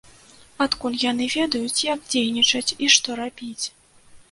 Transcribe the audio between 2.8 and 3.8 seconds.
і што рабіць?